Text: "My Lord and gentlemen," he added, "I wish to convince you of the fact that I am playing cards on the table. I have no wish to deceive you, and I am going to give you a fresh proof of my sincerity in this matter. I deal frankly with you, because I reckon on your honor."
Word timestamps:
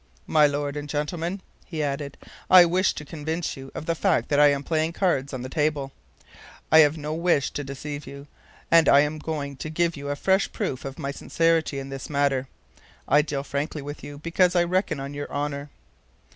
"My 0.25 0.47
Lord 0.47 0.75
and 0.75 0.89
gentlemen," 0.89 1.41
he 1.63 1.83
added, 1.83 2.17
"I 2.49 2.65
wish 2.65 2.93
to 2.95 3.05
convince 3.05 3.55
you 3.55 3.71
of 3.75 3.85
the 3.85 3.93
fact 3.93 4.29
that 4.29 4.39
I 4.39 4.47
am 4.47 4.63
playing 4.63 4.93
cards 4.93 5.31
on 5.31 5.43
the 5.43 5.47
table. 5.47 5.91
I 6.71 6.79
have 6.79 6.97
no 6.97 7.13
wish 7.13 7.51
to 7.51 7.63
deceive 7.63 8.07
you, 8.07 8.25
and 8.71 8.89
I 8.89 9.01
am 9.01 9.19
going 9.19 9.57
to 9.57 9.69
give 9.69 9.95
you 9.95 10.09
a 10.09 10.15
fresh 10.15 10.51
proof 10.51 10.85
of 10.85 10.97
my 10.97 11.11
sincerity 11.11 11.77
in 11.77 11.89
this 11.89 12.09
matter. 12.09 12.47
I 13.07 13.21
deal 13.21 13.43
frankly 13.43 13.83
with 13.83 14.03
you, 14.03 14.17
because 14.17 14.55
I 14.55 14.63
reckon 14.63 14.99
on 14.99 15.13
your 15.13 15.31
honor." 15.31 15.69